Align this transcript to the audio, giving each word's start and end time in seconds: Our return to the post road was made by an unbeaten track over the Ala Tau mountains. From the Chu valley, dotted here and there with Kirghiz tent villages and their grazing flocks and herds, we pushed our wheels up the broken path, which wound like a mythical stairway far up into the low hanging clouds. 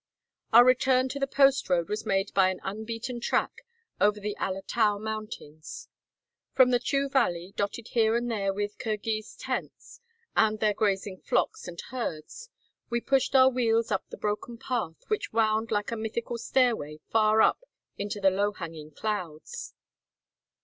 Our 0.51 0.65
return 0.65 1.09
to 1.09 1.19
the 1.19 1.27
post 1.27 1.69
road 1.69 1.87
was 1.87 2.07
made 2.07 2.33
by 2.33 2.49
an 2.49 2.59
unbeaten 2.63 3.19
track 3.19 3.67
over 3.99 4.19
the 4.19 4.35
Ala 4.41 4.63
Tau 4.63 4.97
mountains. 4.97 5.89
From 6.53 6.71
the 6.71 6.79
Chu 6.79 7.07
valley, 7.07 7.53
dotted 7.55 7.89
here 7.89 8.15
and 8.15 8.31
there 8.31 8.51
with 8.51 8.79
Kirghiz 8.79 9.35
tent 9.37 9.67
villages 9.69 10.01
and 10.35 10.59
their 10.59 10.73
grazing 10.73 11.19
flocks 11.21 11.67
and 11.67 11.79
herds, 11.91 12.49
we 12.89 12.99
pushed 12.99 13.35
our 13.35 13.49
wheels 13.51 13.91
up 13.91 14.09
the 14.09 14.17
broken 14.17 14.57
path, 14.57 15.03
which 15.07 15.31
wound 15.33 15.69
like 15.69 15.91
a 15.91 15.95
mythical 15.95 16.39
stairway 16.39 16.97
far 17.11 17.39
up 17.43 17.59
into 17.95 18.19
the 18.19 18.31
low 18.31 18.53
hanging 18.53 18.89
clouds. 18.89 19.75